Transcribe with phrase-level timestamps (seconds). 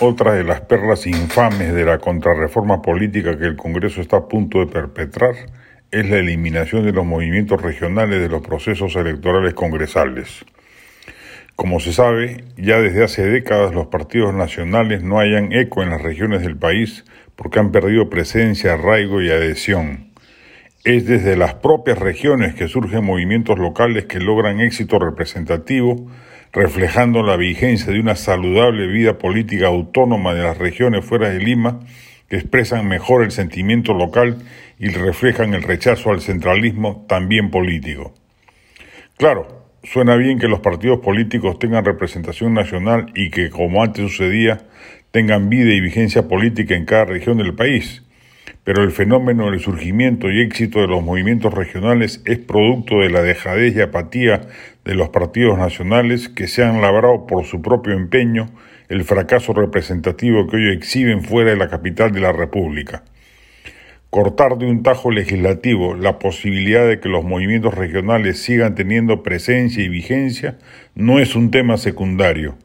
[0.00, 4.58] Otra de las perlas infames de la contrarreforma política que el Congreso está a punto
[4.58, 5.34] de perpetrar
[5.90, 10.44] es la eliminación de los movimientos regionales de los procesos electorales congresales.
[11.54, 16.00] Como se sabe, ya desde hace décadas los partidos nacionales no hayan eco en las
[16.00, 17.04] regiones del país
[17.36, 20.12] porque han perdido presencia, arraigo y adhesión.
[20.84, 26.10] Es desde las propias regiones que surgen movimientos locales que logran éxito representativo,
[26.52, 31.80] reflejando la vigencia de una saludable vida política autónoma de las regiones fuera de Lima,
[32.28, 34.38] que expresan mejor el sentimiento local
[34.78, 38.12] y reflejan el rechazo al centralismo también político.
[39.16, 44.66] Claro, suena bien que los partidos políticos tengan representación nacional y que, como antes sucedía,
[45.10, 48.02] tengan vida y vigencia política en cada región del país
[48.64, 53.22] pero el fenómeno del surgimiento y éxito de los movimientos regionales es producto de la
[53.22, 54.42] dejadez y apatía
[54.84, 58.50] de los partidos nacionales que se han labrado por su propio empeño
[58.88, 63.02] el fracaso representativo que hoy exhiben fuera de la capital de la República.
[64.10, 69.82] Cortar de un tajo legislativo la posibilidad de que los movimientos regionales sigan teniendo presencia
[69.82, 70.58] y vigencia
[70.94, 72.56] no es un tema secundario,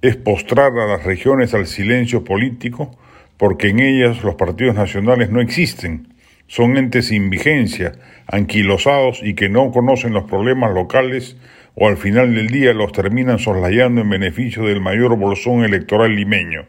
[0.00, 2.96] es postrar a las regiones al silencio político
[3.36, 6.14] porque en ellas los partidos nacionales no existen,
[6.46, 7.92] son entes sin vigencia,
[8.26, 11.36] anquilosados y que no conocen los problemas locales
[11.74, 16.66] o al final del día los terminan soslayando en beneficio del mayor bolsón electoral limeño.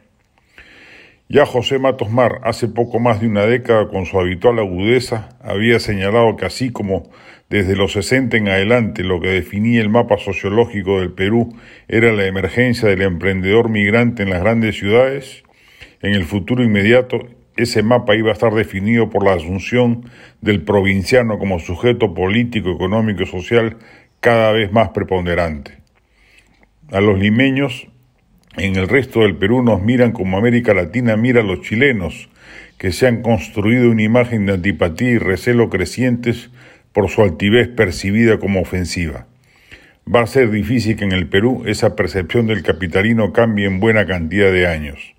[1.29, 5.79] Ya José Matos Mar, hace poco más de una década, con su habitual agudeza, había
[5.79, 7.09] señalado que así como
[7.49, 11.53] desde los 60 en adelante lo que definía el mapa sociológico del Perú
[11.87, 15.43] era la emergencia del emprendedor migrante en las grandes ciudades,
[16.01, 17.19] en el futuro inmediato,
[17.55, 20.09] ese mapa iba a estar definido por la asunción
[20.41, 23.77] del provinciano como sujeto político, económico y social
[24.19, 25.77] cada vez más preponderante.
[26.91, 27.87] A los limeños
[28.57, 32.29] en el resto del Perú nos miran como América Latina mira a los chilenos,
[32.77, 36.49] que se han construido una imagen de antipatía y recelo crecientes
[36.91, 39.27] por su altivez percibida como ofensiva.
[40.11, 44.05] Va a ser difícil que en el Perú esa percepción del capitalino cambie en buena
[44.05, 45.16] cantidad de años.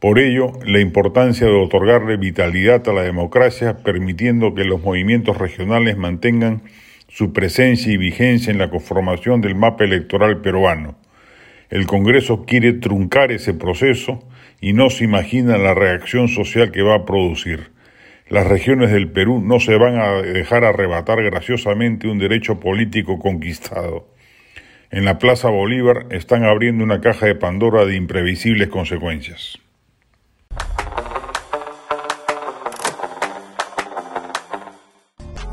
[0.00, 5.96] Por ello, la importancia de otorgarle vitalidad a la democracia, permitiendo que los movimientos regionales
[5.96, 6.62] mantengan
[7.08, 10.96] su presencia y vigencia en la conformación del mapa electoral peruano.
[11.68, 14.22] El Congreso quiere truncar ese proceso
[14.60, 17.72] y no se imagina la reacción social que va a producir.
[18.28, 24.06] Las regiones del Perú no se van a dejar arrebatar graciosamente un derecho político conquistado.
[24.92, 29.58] En la Plaza Bolívar están abriendo una caja de Pandora de imprevisibles consecuencias.